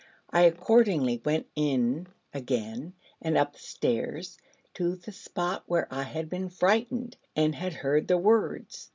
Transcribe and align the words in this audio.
I 0.31 0.45
accordingly 0.45 1.21
went 1.23 1.45
in 1.55 2.07
again, 2.33 2.93
and 3.21 3.37
up 3.37 3.53
the 3.53 3.59
stairs 3.59 4.39
to 4.73 4.95
the 4.95 5.11
spot 5.11 5.61
where 5.67 5.87
I 5.93 6.01
had 6.01 6.27
been 6.27 6.49
frightened, 6.49 7.17
and 7.35 7.53
had 7.53 7.73
heard 7.73 8.07
the 8.07 8.17
words. 8.17 8.89